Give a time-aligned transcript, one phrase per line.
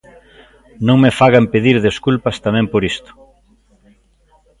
[0.87, 3.11] Non me fagan pedir desculpas tamén por isto.